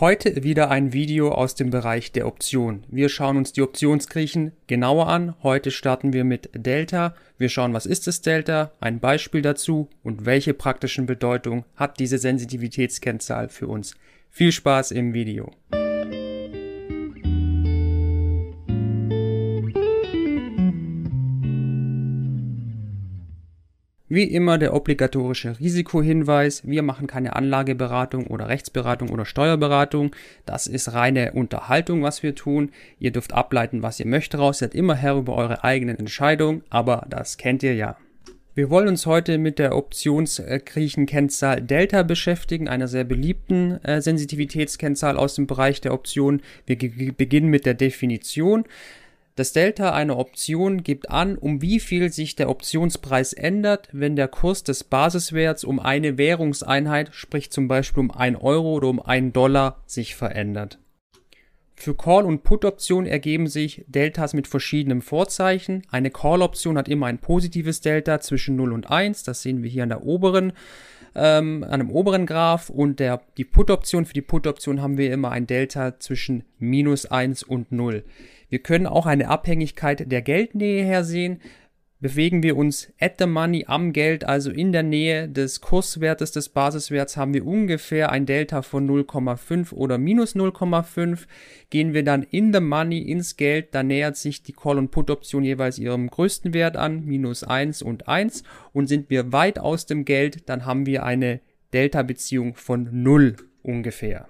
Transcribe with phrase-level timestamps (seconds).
[0.00, 2.82] Heute wieder ein Video aus dem Bereich der Option.
[2.88, 5.36] Wir schauen uns die Optionsgriechen genauer an.
[5.44, 7.14] Heute starten wir mit Delta.
[7.38, 12.18] Wir schauen, was ist das Delta, ein Beispiel dazu und welche praktischen Bedeutung hat diese
[12.18, 13.94] Sensitivitätskennzahl für uns.
[14.30, 15.52] Viel Spaß im Video.
[24.14, 26.62] Wie immer der obligatorische Risikohinweis.
[26.64, 30.14] Wir machen keine Anlageberatung oder Rechtsberatung oder Steuerberatung.
[30.46, 32.70] Das ist reine Unterhaltung, was wir tun.
[33.00, 34.60] Ihr dürft ableiten, was ihr möchtet raus.
[34.60, 37.96] Seid immer Herr über eure eigenen Entscheidungen, aber das kennt ihr ja.
[38.54, 45.34] Wir wollen uns heute mit der Optionsgriechenkennzahl Delta beschäftigen, einer sehr beliebten äh, Sensitivitätskennzahl aus
[45.34, 46.40] dem Bereich der Optionen.
[46.66, 48.62] Wir beginnen mit der Definition.
[49.36, 54.28] Das Delta einer Option gibt an, um wie viel sich der Optionspreis ändert, wenn der
[54.28, 59.32] Kurs des Basiswerts um eine Währungseinheit, sprich zum Beispiel um 1 Euro oder um 1
[59.32, 60.78] Dollar, sich verändert.
[61.74, 65.82] Für Call- und Put-Optionen ergeben sich Deltas mit verschiedenen Vorzeichen.
[65.90, 69.82] Eine Call-Option hat immer ein positives Delta zwischen 0 und 1, das sehen wir hier
[69.82, 70.52] an der oberen
[71.16, 75.30] ähm, an einem oberen Graph und der, die Put-Option, für die Put-Option haben wir immer
[75.30, 78.04] ein Delta zwischen minus 1 und 0.
[78.54, 81.40] Wir können auch eine Abhängigkeit der Geldnähe hersehen.
[81.98, 86.50] Bewegen wir uns at the money am Geld, also in der Nähe des Kurswertes des
[86.50, 91.26] Basiswerts, haben wir ungefähr ein Delta von 0,5 oder minus 0,5.
[91.70, 95.42] Gehen wir dann in the money ins Geld, dann nähert sich die Call- und Put-Option
[95.42, 98.44] jeweils ihrem größten Wert an, minus 1 und 1.
[98.72, 101.40] Und sind wir weit aus dem Geld, dann haben wir eine
[101.72, 104.28] Delta-Beziehung von 0 ungefähr.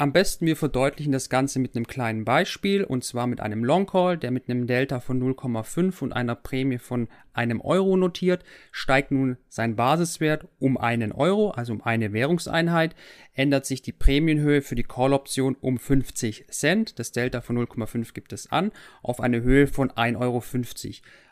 [0.00, 3.84] Am besten wir verdeutlichen das Ganze mit einem kleinen Beispiel und zwar mit einem Long
[3.84, 9.10] Call, der mit einem Delta von 0,5 und einer Prämie von einem Euro notiert, steigt
[9.10, 12.94] nun sein Basiswert um einen Euro, also um eine Währungseinheit,
[13.34, 18.32] ändert sich die Prämienhöhe für die Call-Option um 50 Cent, das Delta von 0,5 gibt
[18.32, 20.42] es an, auf eine Höhe von 1,50 Euro.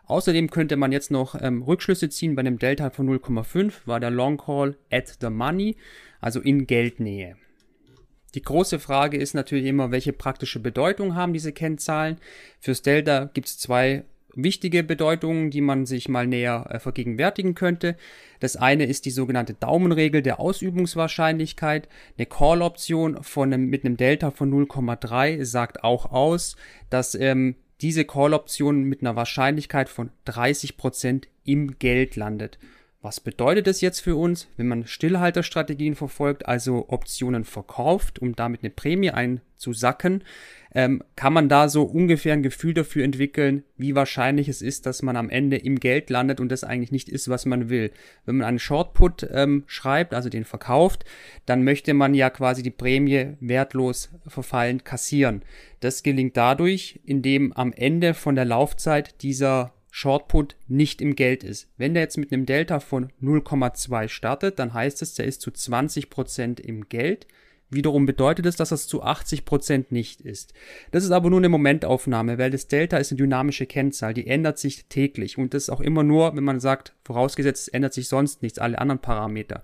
[0.04, 4.10] Außerdem könnte man jetzt noch ähm, Rückschlüsse ziehen, bei einem Delta von 0,5 war der
[4.10, 5.76] Long Call at the money,
[6.20, 7.38] also in Geldnähe.
[8.34, 12.18] Die große Frage ist natürlich immer, welche praktische Bedeutung haben diese Kennzahlen.
[12.60, 17.96] Fürs Delta gibt es zwei wichtige Bedeutungen, die man sich mal näher äh, vergegenwärtigen könnte.
[18.40, 21.88] Das eine ist die sogenannte Daumenregel der Ausübungswahrscheinlichkeit.
[22.16, 26.56] Eine Call-Option von einem, mit einem Delta von 0,3 sagt auch aus,
[26.90, 32.58] dass ähm, diese Call-Option mit einer Wahrscheinlichkeit von 30 Prozent im Geld landet.
[33.00, 38.64] Was bedeutet das jetzt für uns, wenn man Stillhalterstrategien verfolgt, also Optionen verkauft, um damit
[38.64, 40.24] eine Prämie einzusacken?
[40.74, 45.02] Ähm, kann man da so ungefähr ein Gefühl dafür entwickeln, wie wahrscheinlich es ist, dass
[45.02, 47.92] man am Ende im Geld landet und das eigentlich nicht ist, was man will.
[48.26, 51.04] Wenn man einen Shortput ähm, schreibt, also den verkauft,
[51.46, 55.42] dann möchte man ja quasi die Prämie wertlos verfallend kassieren.
[55.78, 61.66] Das gelingt dadurch, indem am Ende von der Laufzeit dieser Shortput nicht im Geld ist.
[61.76, 65.50] Wenn der jetzt mit einem Delta von 0,2 startet, dann heißt es, der ist zu
[65.50, 67.26] 20% im Geld.
[67.68, 70.54] Wiederum bedeutet es, dass das zu 80% nicht ist.
[70.92, 74.60] Das ist aber nur eine Momentaufnahme, weil das Delta ist eine dynamische Kennzahl, die ändert
[74.60, 78.60] sich täglich und das auch immer nur, wenn man sagt, vorausgesetzt ändert sich sonst nichts,
[78.60, 79.62] alle anderen Parameter.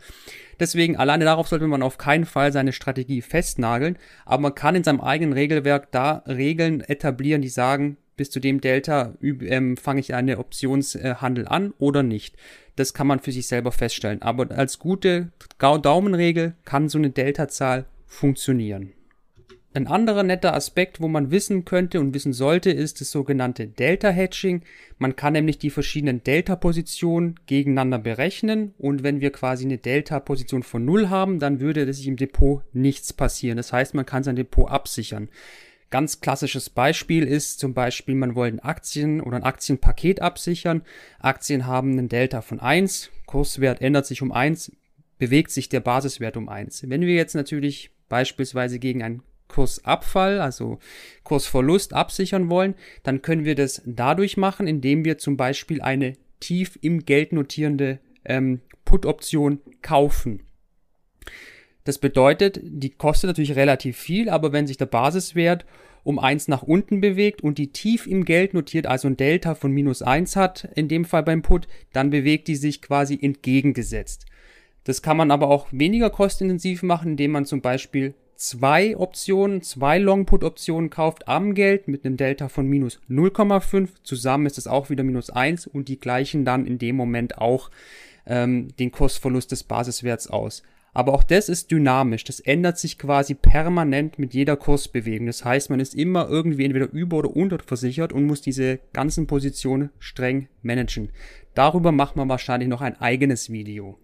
[0.58, 4.82] Deswegen alleine darauf sollte man auf keinen Fall seine Strategie festnageln, aber man kann in
[4.82, 10.14] seinem eigenen Regelwerk da Regeln etablieren, die sagen, bis zu dem Delta ähm, fange ich
[10.14, 12.36] eine Optionshandel an oder nicht.
[12.76, 14.22] Das kann man für sich selber feststellen.
[14.22, 18.92] Aber als gute Daumenregel kann so eine Delta-Zahl funktionieren.
[19.76, 24.62] Ein anderer netter Aspekt, wo man wissen könnte und wissen sollte, ist das sogenannte Delta-Hedging.
[24.98, 30.84] Man kann nämlich die verschiedenen Delta-Positionen gegeneinander berechnen und wenn wir quasi eine Delta-Position von
[30.84, 33.56] Null haben, dann würde sich im Depot nichts passieren.
[33.56, 35.28] Das heißt, man kann sein Depot absichern.
[35.94, 40.82] Ganz klassisches Beispiel ist zum Beispiel, man wollte Aktien oder ein Aktienpaket absichern.
[41.20, 44.72] Aktien haben einen Delta von 1, Kurswert ändert sich um 1,
[45.18, 46.90] bewegt sich der Basiswert um 1.
[46.90, 50.80] Wenn wir jetzt natürlich beispielsweise gegen einen Kursabfall, also
[51.22, 52.74] Kursverlust absichern wollen,
[53.04, 58.00] dann können wir das dadurch machen, indem wir zum Beispiel eine tief im Geld notierende
[58.24, 60.42] ähm, Put-Option kaufen.
[61.84, 65.66] Das bedeutet, die kostet natürlich relativ viel, aber wenn sich der Basiswert
[66.04, 69.72] um eins nach unten bewegt und die tief im Geld notiert, also ein Delta von
[69.72, 74.26] minus eins hat, in dem Fall beim Put, dann bewegt die sich quasi entgegengesetzt.
[74.84, 79.98] Das kann man aber auch weniger kostintensiv machen, indem man zum Beispiel zwei Optionen, zwei
[79.98, 83.88] Long-Put-Optionen kauft am Geld mit einem Delta von minus 0,5.
[84.02, 87.70] Zusammen ist es auch wieder minus eins und die gleichen dann in dem Moment auch
[88.26, 90.62] ähm, den Kursverlust des Basiswerts aus.
[90.94, 92.22] Aber auch das ist dynamisch.
[92.24, 95.26] Das ändert sich quasi permanent mit jeder Kursbewegung.
[95.26, 99.90] Das heißt, man ist immer irgendwie entweder über- oder unterversichert und muss diese ganzen Positionen
[99.98, 101.10] streng managen.
[101.54, 103.98] Darüber macht man wahrscheinlich noch ein eigenes Video.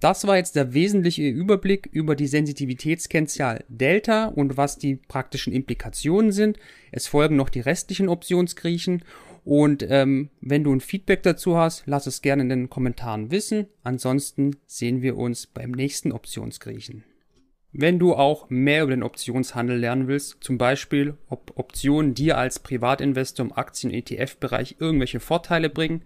[0.00, 6.32] Das war jetzt der wesentliche Überblick über die Sensitivitätskennzahl Delta und was die praktischen Implikationen
[6.32, 6.58] sind.
[6.90, 9.02] Es folgen noch die restlichen Optionsgriechen
[9.44, 13.66] und ähm, wenn du ein Feedback dazu hast, lass es gerne in den Kommentaren wissen.
[13.82, 17.04] Ansonsten sehen wir uns beim nächsten Optionsgriechen.
[17.72, 22.58] Wenn du auch mehr über den Optionshandel lernen willst, zum Beispiel ob Optionen dir als
[22.58, 26.02] Privatinvestor im Aktien-ETF-Bereich irgendwelche Vorteile bringen,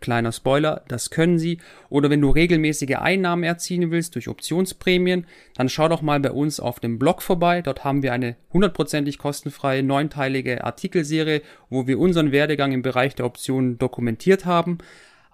[0.00, 1.58] Kleiner Spoiler, das können sie.
[1.90, 6.58] Oder wenn du regelmäßige Einnahmen erzielen willst durch Optionsprämien, dann schau doch mal bei uns
[6.58, 7.60] auf dem Blog vorbei.
[7.60, 13.26] Dort haben wir eine hundertprozentig kostenfreie neunteilige Artikelserie, wo wir unseren Werdegang im Bereich der
[13.26, 14.78] Optionen dokumentiert haben.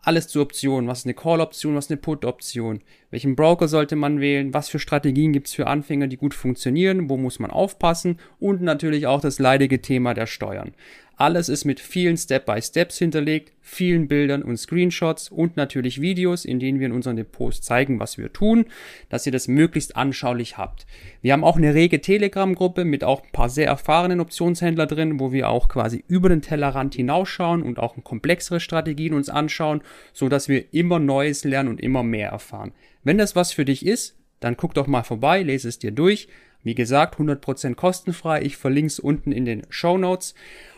[0.03, 0.89] Alles zu Optionen.
[0.89, 2.81] Was ist eine Call-Option, was ist eine Put-Option?
[3.11, 4.55] Welchen Broker sollte man wählen?
[4.55, 7.09] Was für Strategien gibt es für Anfänger, die gut funktionieren?
[7.09, 8.19] Wo muss man aufpassen?
[8.39, 10.75] Und natürlich auch das leidige Thema der Steuern.
[11.19, 16.79] Alles ist mit vielen Step-by-Steps hinterlegt, vielen Bildern und Screenshots und natürlich Videos, in denen
[16.79, 18.67] wir in unseren Depots zeigen, was wir tun,
[19.09, 20.87] dass ihr das möglichst anschaulich habt.
[21.23, 25.33] Wir haben auch eine rege Telegram-Gruppe mit auch ein paar sehr erfahrenen Optionshändler drin, wo
[25.33, 29.81] wir auch quasi über den Tellerrand hinausschauen und auch komplexere Strategien uns anschauen,
[30.13, 32.73] so dass wir immer Neues lernen und immer mehr erfahren.
[33.05, 36.29] Wenn das was für dich ist, dann guck doch mal vorbei, lese es dir durch.
[36.67, 38.43] Wie gesagt, 100% kostenfrei.
[38.43, 40.35] Ich verlinke es unten in den Show Notes.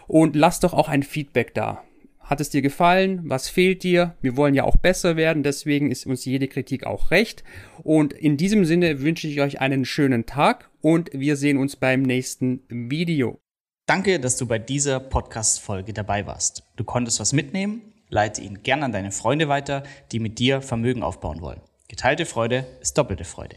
[0.06, 1.82] Und lass doch auch ein Feedback da.
[2.20, 3.22] Hat es dir gefallen?
[3.24, 4.14] Was fehlt dir?
[4.20, 7.42] Wir wollen ja auch besser werden, deswegen ist uns jede Kritik auch recht.
[7.84, 12.02] Und in diesem Sinne wünsche ich euch einen schönen Tag und wir sehen uns beim
[12.02, 13.38] nächsten Video.
[13.86, 16.64] Danke, dass du bei dieser Podcast-Folge dabei warst.
[16.76, 17.80] Du konntest was mitnehmen?
[18.10, 21.62] Leite ihn gern an deine Freunde weiter, die mit dir Vermögen aufbauen wollen.
[21.88, 23.56] Geteilte Freude ist doppelte Freude.